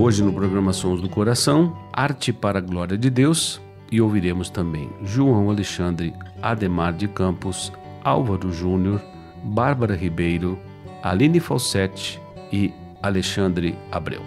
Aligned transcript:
Hoje 0.00 0.22
no 0.22 0.32
programa 0.32 0.72
Sons 0.72 1.00
do 1.00 1.08
Coração, 1.08 1.76
Arte 1.92 2.32
para 2.32 2.58
a 2.58 2.62
Glória 2.62 2.96
de 2.96 3.10
Deus, 3.10 3.60
e 3.90 4.00
ouviremos 4.00 4.48
também 4.48 4.88
João 5.02 5.50
Alexandre 5.50 6.14
Ademar 6.40 6.92
de 6.92 7.08
Campos, 7.08 7.72
Álvaro 8.04 8.52
Júnior, 8.52 9.02
Bárbara 9.42 9.96
Ribeiro, 9.96 10.56
Aline 11.02 11.40
Falsetti 11.40 12.20
e 12.52 12.72
Alexandre 13.02 13.74
Abreu. 13.90 14.22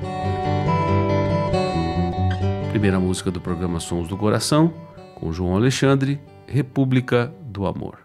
Primeira 2.72 3.00
música 3.00 3.32
do 3.32 3.40
programa 3.40 3.80
Sons 3.80 4.10
do 4.10 4.18
Coração, 4.18 4.74
com 5.16 5.32
João 5.32 5.56
Alexandre, 5.56 6.20
República 6.48 7.34
do 7.46 7.66
Amor. 7.66 8.00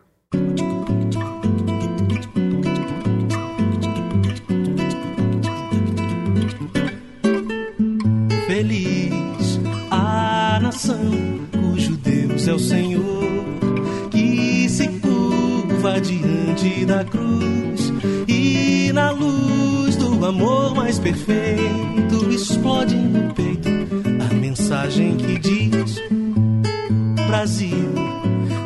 Diante 16.56 16.86
da 16.86 17.04
cruz 17.04 17.92
e 18.26 18.90
na 18.92 19.10
luz 19.10 19.94
do 19.96 20.24
amor 20.24 20.74
mais 20.74 20.98
perfeito 20.98 22.30
explode 22.30 22.96
no 22.96 23.32
peito 23.34 23.68
a 24.28 24.34
mensagem 24.34 25.16
que 25.16 25.38
diz: 25.38 26.00
Brasil, 27.26 27.92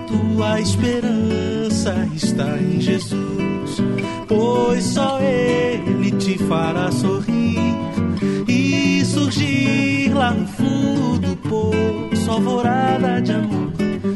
tua 0.07 0.61
esperança 0.61 2.09
está 2.15 2.57
em 2.59 2.81
Jesus, 2.81 3.83
pois 4.29 4.85
só 4.85 5.19
Ele 5.21 6.13
te 6.13 6.39
fará 6.45 6.91
sorrir 6.93 7.59
e 8.47 9.05
surgir 9.05 10.13
lá 10.15 10.31
no 10.31 10.47
fundo 10.47 11.19
do 11.19 11.37
poço, 11.37 12.31
alvorada 12.31 13.21
de 13.21 13.33
amor, 13.33 13.73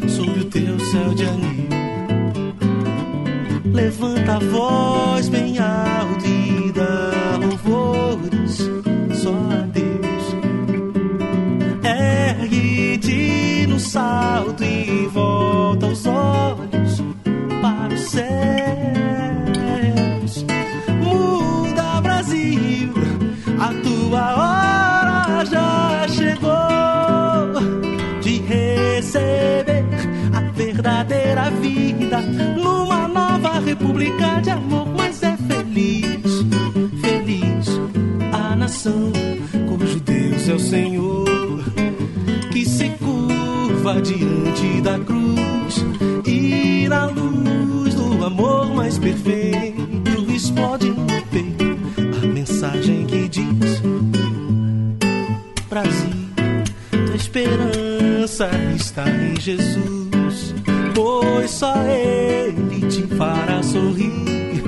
sob 0.09 0.41
o 0.41 0.45
teu 0.45 0.79
céu 0.79 1.15
de 1.15 1.25
anil. 1.25 1.64
Levanta 3.75 4.37
a 4.37 4.39
voz 4.39 5.29
bem 5.29 5.59
alto 5.59 6.25
e 6.25 6.71
dá 6.71 7.37
louvores 7.45 8.71
só 9.21 9.35
a 9.51 9.67
Deus. 9.67 10.37
Ergue-te 11.83 13.67
no 13.67 13.81
salto 13.81 14.63
e 14.63 15.09
volta 15.09 15.87
os 15.89 16.07
olhos 16.07 17.03
para 17.61 17.93
os 17.93 18.01
céus. 18.11 18.25
Muda, 21.03 22.01
Brasil, 22.01 22.95
a 23.59 23.75
tua 23.83 24.35
hora 24.37 25.45
já 25.47 26.07
chegou 26.11 27.61
de 28.23 28.39
receber 28.39 29.85
a 30.33 30.41
verdadeira 30.53 31.51
vida 31.51 31.74
república 33.85 34.41
de 34.41 34.51
amor. 34.51 34.87
Mas 34.97 35.23
é 35.23 35.37
feliz, 35.37 36.45
feliz 37.01 37.69
a 38.33 38.57
nação 38.57 39.13
cujo 39.69 40.01
Deus 40.01 40.49
é 40.49 40.55
o 40.55 40.59
Senhor 40.59 41.63
que 42.51 42.65
se 42.65 42.89
curva 42.91 44.01
diante 44.01 44.81
da 44.81 44.99
cruz 44.99 45.85
e 46.27 46.89
na 46.89 47.07
luz 47.07 47.95
do 47.95 48.25
amor 48.25 48.75
mais 48.75 48.99
perfeito 48.99 50.33
explode 50.35 50.89
no 50.91 51.23
peito 51.31 51.79
a 52.23 52.27
mensagem 52.27 53.07
que 53.07 53.29
diz: 53.29 53.83
Brasil, 55.69 56.11
tua 57.07 57.17
esperança 57.17 58.51
está 58.75 59.09
em 59.09 59.41
Jesus, 59.41 60.55
pois 60.95 61.51
só 61.51 61.75
Ele 61.87 62.87
te 62.89 63.03
fará 63.17 63.54
sorrir 63.75 64.63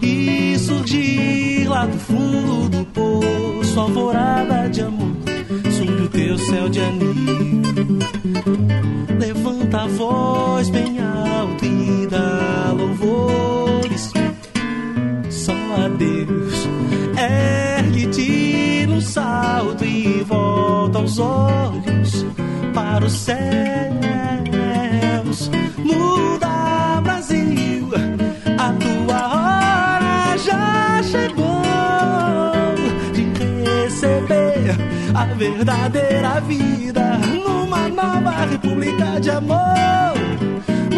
e 0.00 0.56
surgir 0.56 1.68
lá 1.68 1.84
do 1.84 1.98
fundo 1.98 2.68
do 2.68 2.84
poço, 2.86 3.80
alvorada 3.80 4.68
de 4.68 4.82
amor, 4.82 5.16
sob 5.76 5.90
o 5.90 6.08
teu 6.08 6.38
céu 6.38 6.68
de 6.68 6.80
anil. 6.80 7.98
Levanta 9.18 9.82
a 9.82 9.86
voz 9.88 10.70
bem 10.70 11.00
alto 11.00 11.64
e 11.64 12.06
dá 12.06 12.72
louvores 12.72 14.12
só 15.28 15.52
a 15.84 15.88
Deus. 15.88 16.68
Ergue-te 17.80 18.86
no 18.86 19.00
salto 19.00 19.84
e 19.84 20.22
volta 20.22 21.00
os 21.00 21.18
olhos 21.18 22.24
para 22.72 23.04
os 23.06 23.12
céus. 23.12 23.42
Muda, 25.78 26.31
verdadeira 35.42 36.40
vida 36.42 37.18
numa 37.44 37.88
nova 37.88 38.46
república 38.46 39.20
de 39.20 39.30
amor. 39.30 40.14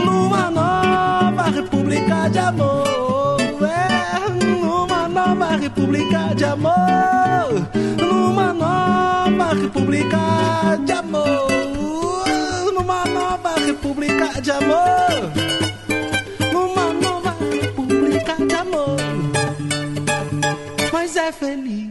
Numa 0.05 0.51
nova 0.51 1.45
república 1.51 2.29
de 2.29 2.39
amor. 2.41 3.39
É, 3.63 4.45
numa 4.45 5.09
nova 5.09 5.57
república 5.57 6.35
de 6.35 6.45
amor. 6.45 7.49
Numa 7.97 8.53
nova 8.53 9.55
república 9.55 10.19
de 10.85 10.93
amor. 10.93 11.51
Numa 12.75 13.05
nova 13.07 13.55
república 13.65 14.41
de 14.43 14.51
amor. 14.51 15.33
Numa 16.53 16.93
nova 16.93 17.35
república 17.63 18.35
de 18.47 18.55
amor. 18.55 18.97
Mas 20.93 21.17
é 21.17 21.33
feliz. 21.33 21.84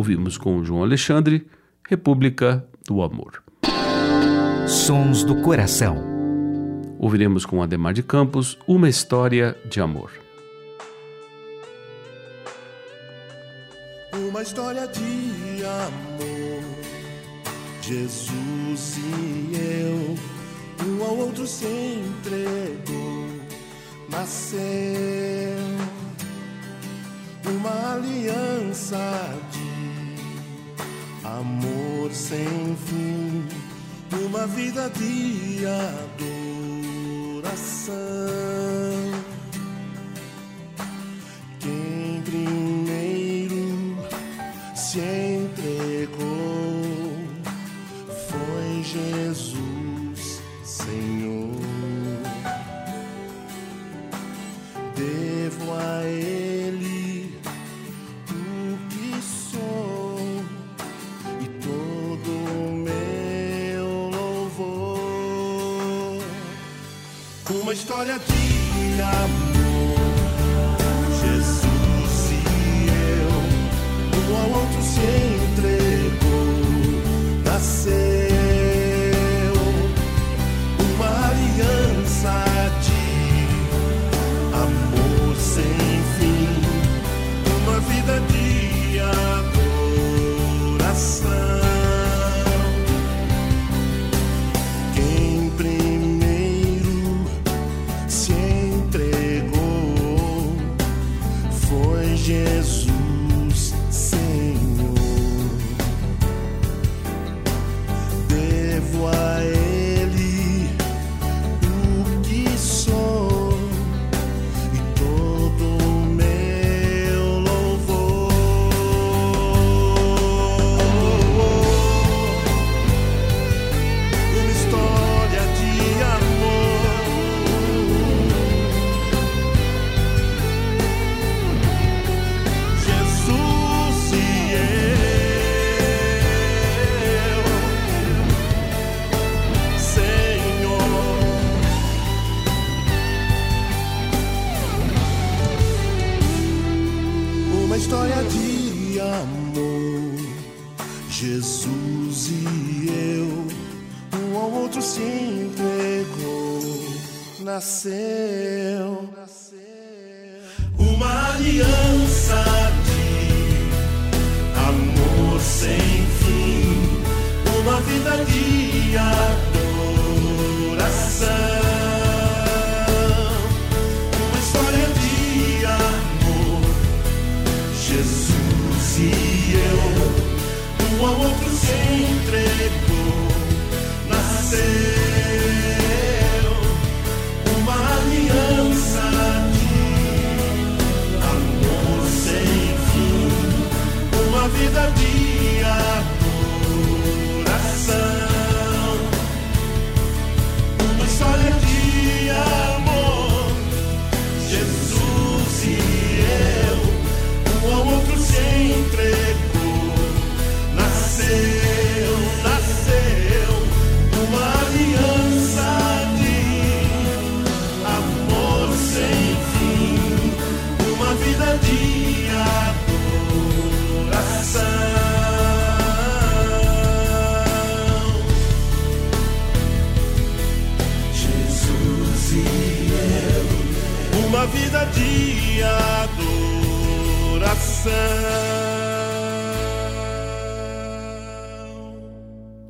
Ouvimos 0.00 0.38
com 0.38 0.64
João 0.64 0.82
Alexandre, 0.82 1.46
República 1.86 2.66
do 2.88 3.02
Amor. 3.02 3.42
Sons 4.66 5.22
do 5.22 5.42
Coração. 5.42 5.94
Ouviremos 6.98 7.44
com 7.44 7.62
Ademar 7.62 7.92
de 7.92 8.02
Campos, 8.02 8.56
Uma 8.66 8.88
História 8.88 9.54
de 9.68 9.78
Amor. 9.78 10.10
Uma 14.14 14.28
uma 14.30 14.42
história 14.42 14.86
de 14.86 15.62
amor. 15.66 16.64
Jesus 17.82 18.96
e 18.96 19.52
eu, 19.54 20.88
um 20.88 21.04
ao 21.04 21.16
outro 21.18 21.46
se 21.46 21.66
entregou, 21.66 23.26
nasceu 24.08 24.80
uma 27.44 27.96
aliança 27.96 29.38
de 29.50 29.69
amor 31.38 32.12
sem 32.12 32.76
fim, 32.86 33.46
uma 34.26 34.46
vida 34.46 34.90
de 34.90 35.64
adoração. 37.36 39.09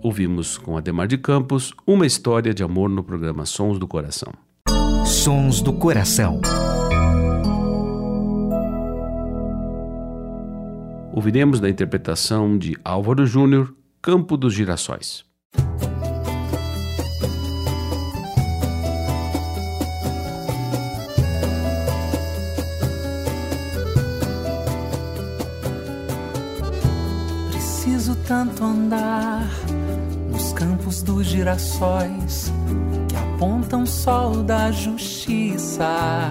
Ouvimos 0.03 0.59
com 0.59 0.77
Ademar 0.77 1.07
de 1.07 1.19
Campos 1.19 1.73
uma 1.87 2.07
história 2.07 2.53
de 2.55 2.63
amor 2.63 2.89
no 2.89 3.05
programa 3.05 3.45
Sons 3.45 3.79
do 3.79 3.87
Coração. 3.87 4.33
Sons 5.07 5.61
do 5.61 5.73
Coração. 5.73 6.41
Ouviremos 11.13 11.61
da 11.61 11.69
interpretação 11.69 12.57
de 12.57 12.77
Álvaro 12.85 13.27
Júnior, 13.27 13.75
Campo 14.01 14.37
dos 14.37 14.55
Girassóis. 14.55 15.30
Tanto 28.31 28.63
andar 28.63 29.45
campos 30.53 31.03
dos 31.03 31.27
girassóis 31.27 32.53
que 33.09 33.17
apontam 33.17 33.85
sol 33.85 34.45
da 34.45 34.71
justiça, 34.71 36.31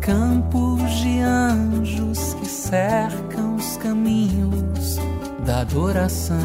campos 0.00 0.88
de 1.00 1.18
anjos 1.18 2.34
que 2.34 2.46
cercam 2.46 3.56
os 3.56 3.76
caminhos 3.78 4.98
da 5.44 5.62
adoração. 5.62 6.38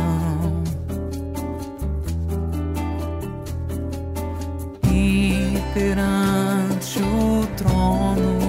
E 4.91 5.59
perante 5.75 6.99
o 7.03 7.45
trono 7.55 8.39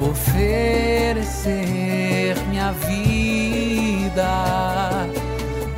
oferecer 0.00 1.79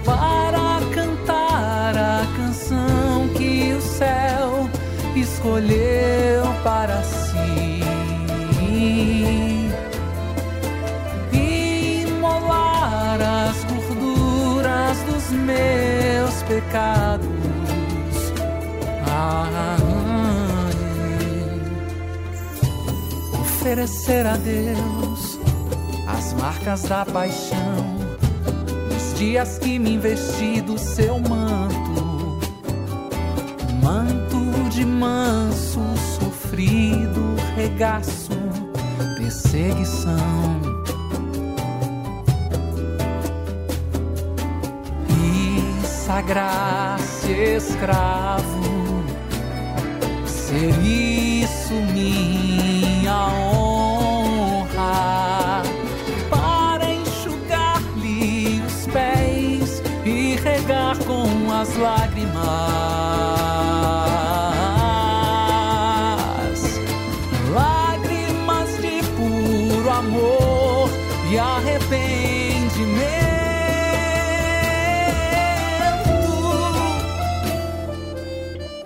para 0.05 0.81
cantar 0.95 1.97
a 1.97 2.27
canção 2.37 3.29
que 3.37 3.73
o 3.73 3.81
céu 3.81 4.69
escolheu 5.17 6.45
para 6.65 7.03
si. 7.03 7.83
Imolar 11.33 13.21
as 13.21 13.65
gorduras 13.65 14.99
dos 15.03 15.31
meus 15.31 16.43
pecados. 16.45 17.29
Ah, 19.07 19.77
oferecer 23.41 24.27
a 24.27 24.37
Deus 24.37 25.39
as 26.09 26.33
marcas 26.35 26.83
da 26.83 27.05
paixão 27.05 27.92
dias 29.23 29.57
que 29.59 29.79
me 29.79 29.95
investi 29.95 30.61
do 30.61 30.77
seu 30.77 31.21
manto, 31.21 32.41
manto 33.81 34.69
de 34.69 34.85
manso 34.85 35.81
sofrido 36.19 37.37
regaço, 37.55 38.33
perseguição. 39.17 40.61
E 45.09 45.87
sagrar-se 45.87 47.31
escravo, 47.31 49.05
ser 50.27 50.71
isso 50.83 51.75
minha 51.95 53.29
honra, 53.55 54.83
lágrimas. 61.77 62.43
Lágrimas 67.55 68.69
de 68.81 69.03
puro 69.17 69.91
amor 69.91 70.91
e 71.31 71.39
arrependimento. 71.39 73.03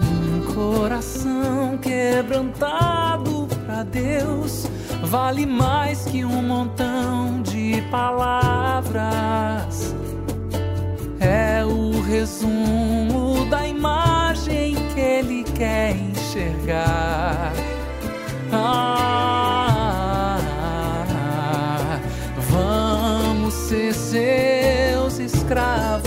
Um 0.03 0.55
coração 0.55 1.79
quebrantado 1.79 3.49
pra 3.65 3.83
Deus 3.85 4.69
vale 5.03 5.47
mais 5.47 6.05
que 6.05 6.25
um 6.25 6.43
montão 6.43 7.41
de 7.43 7.83
palavras. 7.91 9.56
Enxergar. 16.37 17.53
Ah, 18.53 19.19
vamos 22.51 23.55
ser 23.55 23.95
seus 23.95 25.19
escravos, 25.19 26.05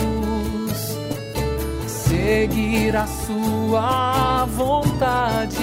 seguir 1.88 2.96
a 2.96 3.08
sua 3.08 4.46
vontade, 4.46 5.59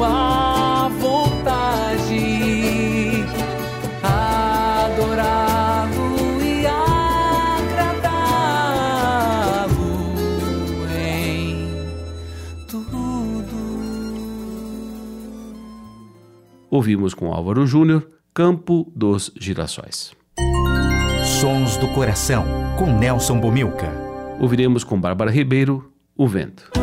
sua 0.00 0.88
vontade, 0.98 2.16
adorá-lo 4.72 6.16
e 6.42 6.66
agradá-lo 6.66 8.08
em 10.90 11.68
tudo. 12.66 13.44
Ouvimos 16.70 17.12
com 17.12 17.30
Álvaro 17.30 17.66
Júnior, 17.66 18.08
Campo 18.32 18.90
dos 18.96 19.30
Girassóis. 19.38 20.12
Sons 21.42 21.76
do 21.76 21.88
Coração, 21.88 22.46
com 22.78 22.86
Nelson 22.86 23.38
Bomilca. 23.38 23.92
Ouviremos 24.40 24.82
com 24.82 24.98
Bárbara 24.98 25.30
Ribeiro, 25.30 25.92
O 26.16 26.26
Vento. 26.26 26.79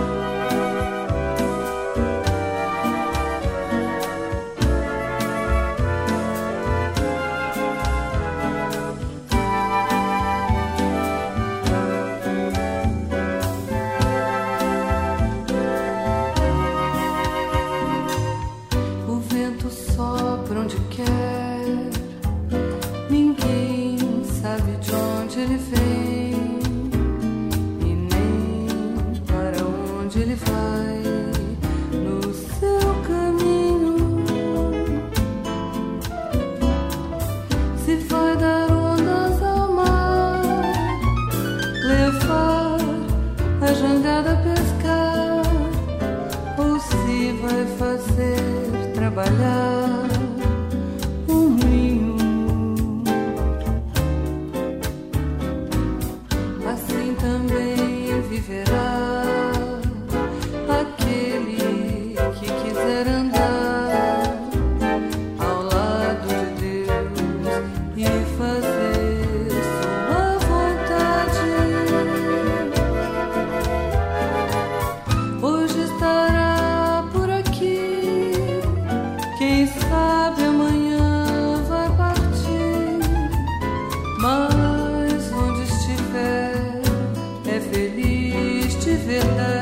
Feliz 89.19 89.37
de 89.37 89.56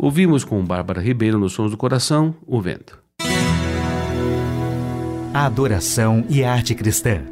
Ouvimos 0.00 0.44
com 0.44 0.64
Bárbara 0.64 1.00
Ribeiro 1.00 1.40
nos 1.40 1.54
Sons 1.54 1.72
do 1.72 1.76
Coração, 1.76 2.32
o 2.46 2.60
vento. 2.60 3.02
A 5.34 5.44
adoração 5.44 6.24
e 6.30 6.44
a 6.44 6.52
arte 6.52 6.72
cristã. 6.72 7.24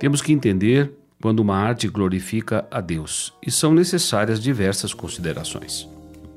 Temos 0.00 0.20
que 0.20 0.32
entender 0.32 0.90
quando 1.22 1.38
uma 1.38 1.54
arte 1.54 1.86
glorifica 1.86 2.66
a 2.72 2.80
Deus, 2.80 3.32
e 3.40 3.52
são 3.52 3.72
necessárias 3.72 4.42
diversas 4.42 4.92
considerações. 4.92 5.88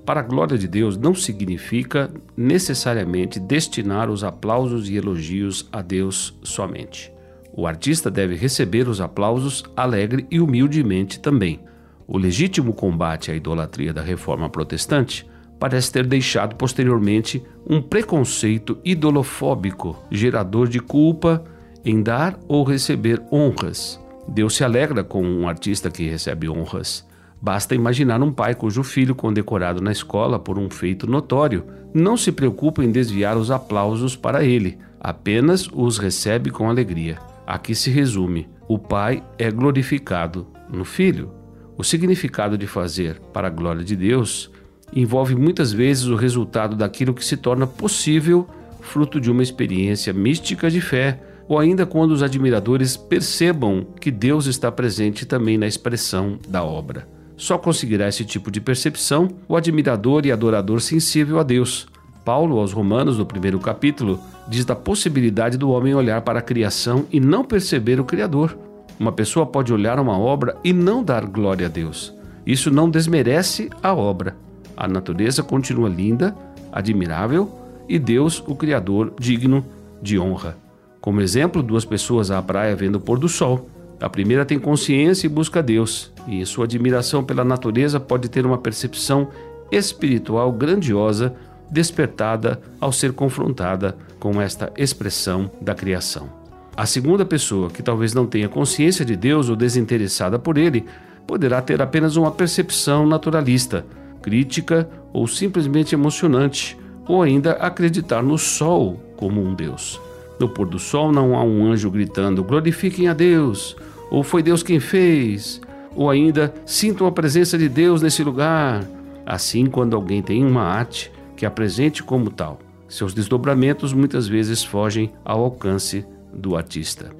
Para 0.06 0.20
a 0.20 0.24
glória 0.24 0.56
de 0.58 0.68
Deus 0.68 0.98
não 0.98 1.16
significa 1.16 2.12
necessariamente 2.38 3.40
destinar 3.40 4.08
os 4.08 4.24
aplausos 4.24 4.88
e 4.88 4.98
elogios 4.98 5.68
a 5.72 5.82
Deus 5.82 6.38
somente. 6.44 7.13
O 7.56 7.68
artista 7.68 8.10
deve 8.10 8.36
receber 8.36 8.88
os 8.88 9.00
aplausos 9.00 9.64
alegre 9.78 10.26
e 10.32 10.40
humildemente 10.40 11.20
também. 11.20 11.60
O 12.08 12.18
legítimo 12.18 12.74
combate 12.74 13.30
à 13.30 13.36
idolatria 13.36 13.94
da 13.94 14.02
reforma 14.02 14.50
protestante 14.50 15.30
parece 15.60 15.92
ter 15.92 16.06
deixado 16.06 16.56
posteriormente 16.56 17.44
um 17.70 17.80
preconceito 17.80 18.78
idolofóbico, 18.84 19.96
gerador 20.12 20.68
de 20.68 20.80
culpa 20.80 21.44
em 21.86 22.02
dar 22.02 22.40
ou 22.48 22.64
receber 22.64 23.22
honras. 23.32 24.00
Deus 24.28 24.56
se 24.56 24.64
alegra 24.64 25.04
com 25.04 25.24
um 25.24 25.48
artista 25.48 25.92
que 25.92 26.10
recebe 26.10 26.50
honras. 26.50 27.08
Basta 27.40 27.76
imaginar 27.76 28.22
um 28.24 28.32
pai 28.32 28.56
cujo 28.56 28.84
filho, 28.84 29.14
condecorado 29.14 29.80
na 29.82 29.92
escola 29.92 30.40
por 30.40 30.58
um 30.58 30.70
feito 30.70 31.06
notório, 31.06 31.66
não 31.94 32.18
se 32.18 32.32
preocupa 32.32 32.84
em 32.84 32.92
desviar 32.92 33.38
os 33.38 33.52
aplausos 33.52 34.16
para 34.16 34.44
ele, 34.44 34.80
apenas 35.00 35.70
os 35.72 35.98
recebe 35.98 36.50
com 36.50 36.70
alegria. 36.70 37.20
Aqui 37.46 37.76
se 37.76 37.90
resume: 37.90 38.48
o 38.68 38.78
pai 38.80 39.24
é 39.38 39.52
glorificado 39.52 40.48
no 40.70 40.86
filho. 40.86 41.32
O 41.78 41.84
significado 41.84 42.58
de 42.58 42.68
fazer 42.68 43.20
para 43.34 43.48
a 43.48 43.52
glória 43.52 43.84
de 43.84 43.96
Deus 43.96 44.52
envolve 44.96 45.36
muitas 45.36 45.74
vezes 45.74 46.06
o 46.06 46.16
resultado 46.16 46.76
daquilo 46.76 47.14
que 47.14 47.26
se 47.26 47.36
torna 47.36 47.66
possível 47.66 48.48
fruto 48.84 49.20
de 49.20 49.32
uma 49.32 49.42
experiência 49.42 50.14
mística 50.14 50.70
de 50.70 50.82
fé, 50.82 51.20
ou 51.48 51.58
ainda 51.58 51.86
quando 51.86 52.12
os 52.12 52.22
admiradores 52.22 52.96
percebam 52.96 53.86
que 54.00 54.12
Deus 54.12 54.46
está 54.46 54.72
presente 54.72 55.26
também 55.26 55.58
na 55.58 55.66
expressão 55.66 56.38
da 56.48 56.64
obra. 56.64 57.08
Só 57.36 57.58
conseguirá 57.58 58.08
esse 58.08 58.24
tipo 58.24 58.52
de 58.52 58.62
percepção 58.62 59.30
o 59.48 59.56
admirador 59.56 60.26
e 60.26 60.32
adorador 60.32 60.80
sensível 60.80 61.40
a 61.40 61.44
Deus. 61.44 61.88
Paulo, 62.24 62.58
aos 62.60 62.72
Romanos, 62.72 63.18
no 63.18 63.26
primeiro 63.26 63.60
capítulo, 63.60 64.20
diz 64.48 64.64
da 64.64 64.76
possibilidade 64.76 65.58
do 65.58 65.70
homem 65.70 65.94
olhar 65.94 66.22
para 66.22 66.40
a 66.40 66.42
criação 66.42 67.06
e 67.12 67.20
não 67.20 67.44
perceber 67.44 68.00
o 68.00 68.06
Criador. 68.06 68.58
Uma 69.00 69.12
pessoa 69.12 69.46
pode 69.46 69.74
olhar 69.74 70.00
uma 70.00 70.18
obra 70.18 70.56
e 70.64 70.72
não 70.72 71.04
dar 71.04 71.26
glória 71.26 71.68
a 71.68 71.70
Deus. 71.70 72.14
Isso 72.46 72.72
não 72.72 72.90
desmerece 72.90 73.70
a 73.82 73.94
obra. 73.94 74.36
A 74.76 74.88
natureza 74.88 75.44
continua 75.44 75.90
linda, 75.90 76.36
admirável 76.72 77.52
e 77.88 78.00
Deus, 78.00 78.42
o 78.48 78.56
Criador, 78.56 79.14
digno 79.20 79.66
de 80.02 80.18
honra. 80.18 80.58
Como 81.02 81.20
exemplo, 81.20 81.62
duas 81.62 81.84
pessoas 81.84 82.32
à 82.32 82.42
praia 82.42 82.76
vendo 82.76 82.96
o 82.96 83.02
pôr 83.02 83.20
do 83.20 83.28
sol. 83.28 83.68
A 84.00 84.10
primeira 84.10 84.46
tem 84.46 84.60
consciência 84.60 85.28
e 85.28 85.30
busca 85.30 85.62
Deus, 85.62 86.12
e 86.28 86.46
sua 86.46 86.66
admiração 86.66 87.24
pela 87.24 87.44
natureza 87.44 88.00
pode 88.00 88.30
ter 88.30 88.46
uma 88.46 88.58
percepção 88.58 89.30
espiritual 89.72 90.52
grandiosa 90.52 91.34
despertada 91.70 92.62
ao 92.80 92.92
ser 92.92 93.14
confrontada 93.14 93.98
com 94.20 94.42
esta 94.42 94.72
expressão 94.78 95.52
da 95.60 95.76
criação. 95.76 96.30
A 96.76 96.86
segunda 96.86 97.24
pessoa, 97.24 97.70
que 97.70 97.84
talvez 97.84 98.14
não 98.14 98.26
tenha 98.26 98.50
consciência 98.50 99.06
de 99.06 99.16
Deus 99.16 99.50
ou 99.50 99.56
desinteressada 99.56 100.40
por 100.40 100.58
ele, 100.58 100.86
poderá 101.28 101.62
ter 101.62 101.82
apenas 101.82 102.16
uma 102.16 102.32
percepção 102.32 103.06
naturalista, 103.06 103.86
crítica 104.22 104.90
ou 105.12 105.28
simplesmente 105.28 105.94
emocionante, 105.94 106.78
ou 107.08 107.22
ainda 107.22 107.52
acreditar 107.54 108.24
no 108.24 108.38
sol 108.38 109.00
como 109.18 109.42
um 109.42 109.54
Deus. 109.54 110.02
No 110.40 110.50
pôr 110.50 110.68
do 110.68 110.80
sol 110.80 111.12
não 111.12 111.36
há 111.36 111.44
um 111.44 111.66
anjo 111.72 111.92
gritando: 111.92 112.44
glorifiquem 112.44 113.08
a 113.08 113.14
Deus, 113.14 113.76
ou 114.10 114.24
foi 114.24 114.42
Deus 114.42 114.64
quem 114.64 114.80
fez, 114.80 115.62
ou 115.96 116.10
ainda 116.10 116.54
sintam 116.66 117.06
a 117.06 117.12
presença 117.12 117.58
de 117.58 117.70
Deus 117.70 118.02
nesse 118.02 118.24
lugar. 118.24 118.84
Assim, 119.26 119.68
quando 119.68 119.96
alguém 119.96 120.22
tem 120.22 120.44
uma 120.44 120.64
arte 120.64 121.12
que 121.36 121.46
apresente 121.46 122.04
como 122.04 122.30
tal, 122.30 122.60
seus 122.88 123.14
desdobramentos 123.14 123.92
muitas 123.92 124.28
vezes 124.28 124.64
fogem 124.64 125.12
ao 125.26 125.44
alcance 125.44 126.06
do 126.34 126.56
artista. 126.56 127.12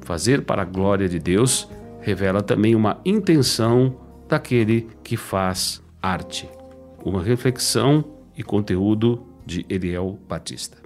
Fazer 0.00 0.42
para 0.42 0.62
a 0.62 0.64
glória 0.64 1.08
de 1.08 1.18
Deus 1.18 1.68
revela 2.00 2.42
também 2.42 2.74
uma 2.74 2.98
intenção 3.04 3.94
daquele 4.26 4.88
que 5.02 5.16
faz 5.16 5.82
arte. 6.00 6.48
Uma 7.04 7.22
reflexão 7.22 8.04
e 8.36 8.42
conteúdo 8.42 9.22
de 9.44 9.66
Eliel 9.68 10.18
Batista. 10.28 10.78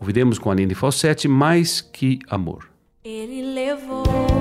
Ouviremos 0.00 0.38
com 0.38 0.50
a 0.50 0.52
Aline 0.52 0.74
Falsetti 0.74 1.28
Mais 1.28 1.80
Que 1.80 2.18
Amor. 2.28 2.70
Ele 3.04 3.42
levou 3.54 4.35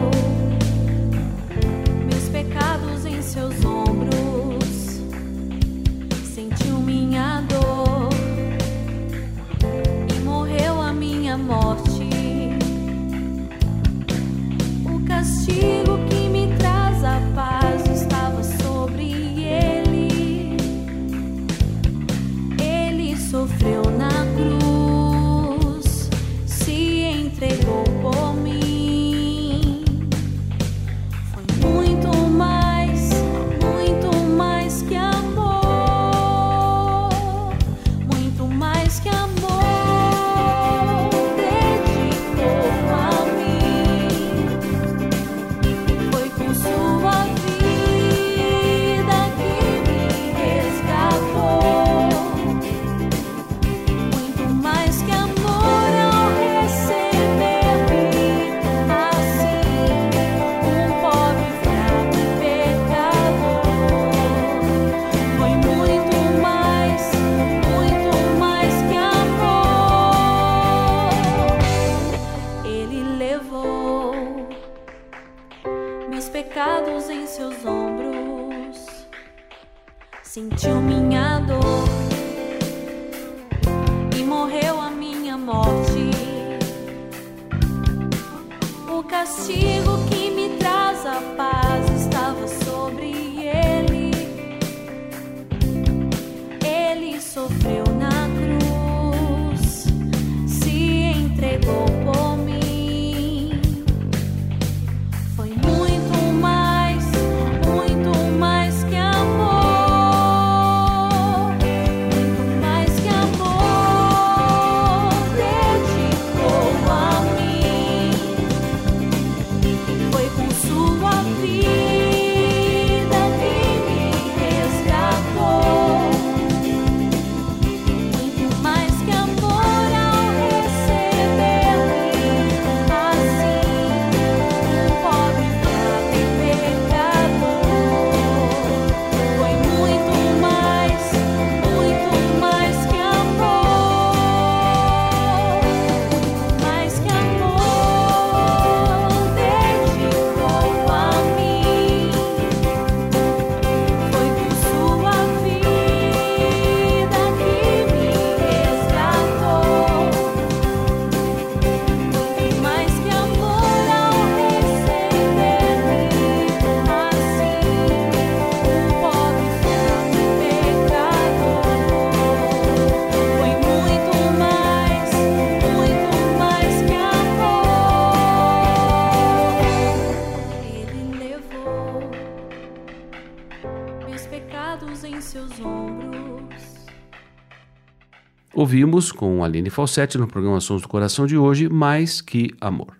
Ouvimos 188.95 189.11
com 189.11 189.43
Aline 189.43 189.69
Falsetti 189.69 190.17
no 190.17 190.25
programa 190.25 190.61
Sons 190.61 190.81
do 190.81 190.87
Coração 190.87 191.25
de 191.25 191.37
hoje, 191.37 191.67
Mais 191.67 192.21
Que 192.21 192.55
Amor. 192.61 192.95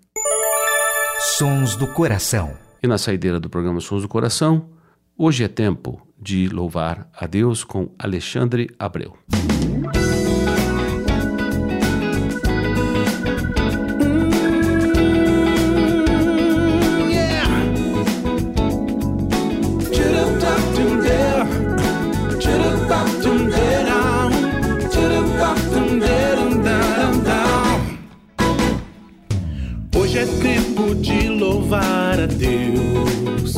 Sons 1.38 1.78
do 1.78 1.88
Coração. 1.88 2.52
E 2.84 2.88
na 2.88 2.98
saideira 2.98 3.40
do 3.40 3.50
programa 3.50 3.80
Sons 3.80 4.02
do 4.02 4.10
Coração, 4.10 4.72
hoje 5.18 5.46
é 5.46 5.48
tempo 5.48 6.06
de 6.22 6.50
louvar 6.50 7.10
a 7.18 7.26
Deus 7.26 7.64
com 7.64 7.96
Alexandre 7.98 8.70
Abreu. 8.78 9.16
Deus. 32.28 33.56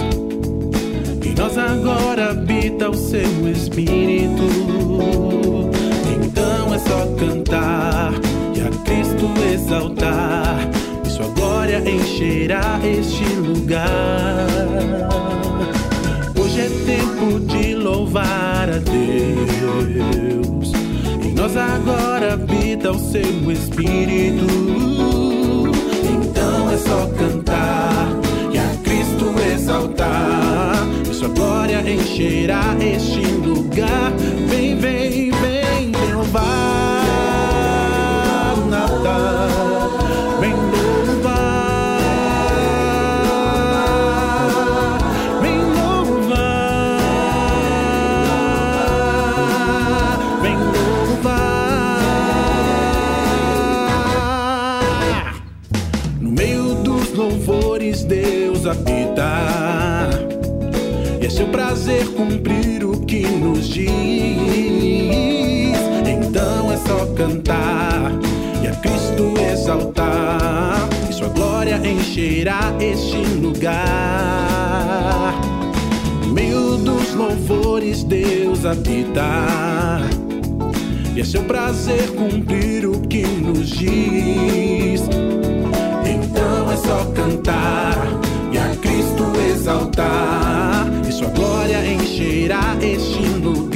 E 1.23 1.29
nós 1.39 1.57
agora 1.57 2.31
habita 2.31 2.89
o 2.89 2.93
seu 2.93 3.49
Espírito. 3.51 4.43
Então 6.15 6.73
é 6.73 6.79
só 6.79 7.05
cantar 7.15 8.13
e 8.55 8.61
a 8.61 8.69
Cristo 8.83 9.27
exaltar. 9.53 10.69
E 11.05 11.09
sua 11.09 11.27
glória 11.27 11.83
encherá 11.89 12.79
este 12.83 13.25
lugar. 13.35 14.47
Hoje 16.39 16.61
é 16.61 16.69
tempo 16.85 17.39
de 17.39 17.75
louvar 17.75 18.69
a 18.69 18.79
Deus. 18.79 20.73
Em 21.23 21.33
nós 21.33 21.55
agora 21.55 22.33
habita 22.33 22.91
o 22.91 22.99
seu 22.99 23.51
Espírito. 23.51 24.76
Encherá 32.27 32.75
este 32.81 33.26
cumprir 62.17 62.83
o 62.83 62.99
que 63.05 63.21
nos 63.21 63.69
diz. 63.69 63.87
Então 66.05 66.71
é 66.71 66.77
só 66.77 67.05
cantar 67.13 68.11
E 68.63 68.67
a 68.67 68.75
Cristo 68.75 69.33
exaltar. 69.53 70.89
E 71.09 71.13
sua 71.13 71.29
glória 71.29 71.79
encherá 71.87 72.73
este 72.79 73.17
lugar. 73.39 73.77
No 76.25 76.33
meio 76.33 76.77
dos 76.77 77.13
louvores 77.13 78.03
Deus 78.03 78.65
habita. 78.65 80.01
E 81.15 81.21
é 81.21 81.23
seu 81.23 81.43
prazer 81.43 82.09
cumprir 82.15 82.87
o 82.87 82.99
que 83.01 83.25
nos 83.25 83.69
diz. 83.69 85.01
Então 86.05 86.71
é 86.71 86.77
só 86.77 87.05
cantar 87.13 87.97
e 88.51 88.57
a 88.57 88.75
Cristo 88.81 89.23
exaltar, 89.51 90.66
encherá 92.47 92.77
este 92.81 93.66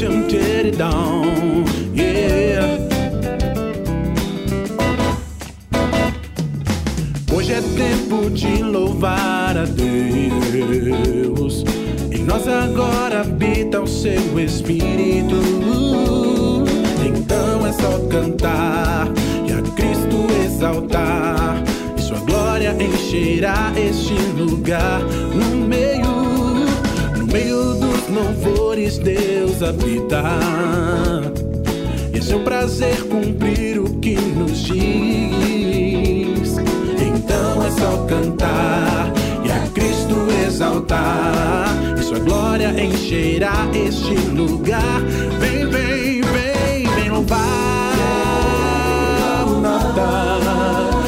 Down, 0.00 1.66
yeah. 1.94 2.78
Hoje 7.30 7.52
é 7.52 7.60
tempo 7.60 8.30
de 8.30 8.62
louvar 8.62 9.58
a 9.58 9.66
Deus. 9.66 11.64
Em 12.10 12.24
nós 12.24 12.48
agora 12.48 13.20
habita 13.20 13.82
o 13.82 13.86
seu 13.86 14.40
Espírito. 14.40 15.36
Então 17.04 17.66
é 17.66 17.72
só 17.72 17.98
cantar 18.08 19.06
e 19.46 19.52
a 19.52 19.60
Cristo 19.60 20.26
exaltar. 20.42 21.62
E 21.98 22.00
sua 22.00 22.20
glória 22.20 22.74
encherá 22.80 23.70
este 23.76 24.14
lugar 24.40 25.02
Habita 29.62 30.22
E 32.14 32.18
é 32.18 32.20
seu 32.22 32.40
prazer 32.40 32.96
cumprir 33.08 33.78
o 33.78 34.00
que 34.00 34.14
nos 34.14 34.62
diz. 34.62 36.56
Então 36.98 37.62
é 37.62 37.70
só 37.70 38.06
cantar 38.06 39.12
E 39.44 39.52
a 39.52 39.60
Cristo 39.74 40.16
exaltar. 40.46 41.68
E 41.98 42.02
sua 42.02 42.20
glória 42.20 42.68
encherá 42.82 43.68
este 43.74 44.14
lugar. 44.30 45.02
Vem, 45.38 45.66
vem, 45.66 46.22
vem, 46.22 46.88
vem 46.94 47.10
louvar 47.10 47.44
o 49.46 49.60
Natal 49.60 50.99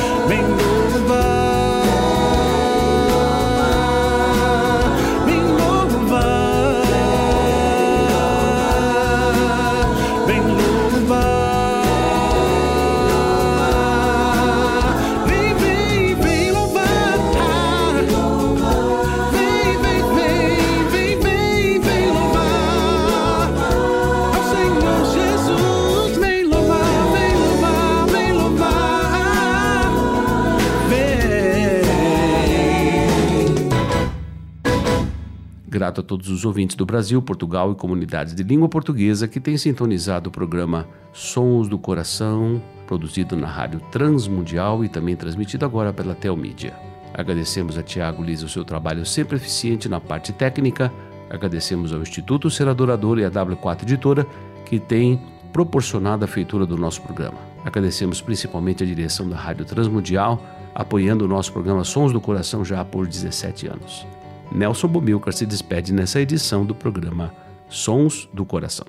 Grato 35.92 36.00
a 36.00 36.04
todos 36.04 36.30
os 36.30 36.46
ouvintes 36.46 36.74
do 36.74 36.86
Brasil, 36.86 37.20
Portugal 37.20 37.70
e 37.70 37.74
comunidades 37.74 38.34
de 38.34 38.42
língua 38.42 38.66
portuguesa 38.66 39.28
que 39.28 39.38
têm 39.38 39.58
sintonizado 39.58 40.30
o 40.30 40.32
programa 40.32 40.88
Sons 41.12 41.68
do 41.68 41.78
Coração, 41.78 42.62
produzido 42.86 43.36
na 43.36 43.46
Rádio 43.46 43.78
Transmundial 43.90 44.82
e 44.82 44.88
também 44.88 45.14
transmitido 45.14 45.66
agora 45.66 45.92
pela 45.92 46.14
Telmídia. 46.14 46.72
Agradecemos 47.12 47.76
a 47.76 47.82
Tiago 47.82 48.22
Liza 48.22 48.46
o 48.46 48.48
seu 48.48 48.64
trabalho 48.64 49.04
sempre 49.04 49.36
eficiente 49.36 49.86
na 49.86 50.00
parte 50.00 50.32
técnica. 50.32 50.90
Agradecemos 51.28 51.92
ao 51.92 52.00
Instituto 52.00 52.48
Ser 52.48 52.68
Adorador 52.68 53.18
e 53.18 53.26
à 53.26 53.30
W4 53.30 53.82
Editora 53.82 54.26
que 54.64 54.80
tem 54.80 55.20
proporcionado 55.52 56.24
a 56.24 56.28
feitura 56.28 56.64
do 56.64 56.78
nosso 56.78 57.02
programa. 57.02 57.36
Agradecemos 57.66 58.22
principalmente 58.22 58.82
a 58.82 58.86
direção 58.86 59.28
da 59.28 59.36
Rádio 59.36 59.66
Transmundial, 59.66 60.42
apoiando 60.74 61.26
o 61.26 61.28
nosso 61.28 61.52
programa 61.52 61.84
Sons 61.84 62.14
do 62.14 62.20
Coração 62.20 62.64
já 62.64 62.82
por 62.82 63.06
17 63.06 63.66
anos. 63.66 64.06
Nelson 64.54 64.88
Bomilcar 64.88 65.32
se 65.32 65.46
despede 65.46 65.92
nessa 65.92 66.20
edição 66.20 66.64
do 66.64 66.74
programa 66.74 67.34
Sons 67.68 68.28
do 68.34 68.44
Coração. 68.44 68.86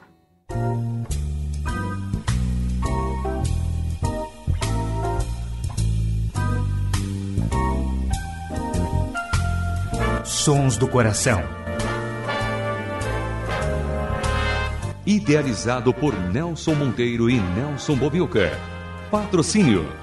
Sons 10.25 10.75
do 10.75 10.87
Coração. 10.87 11.41
Idealizado 15.05 15.93
por 15.93 16.13
Nelson 16.13 16.75
Monteiro 16.75 17.29
e 17.29 17.39
Nelson 17.39 17.95
Bobilca. 17.95 18.51
Patrocínio 19.09 20.02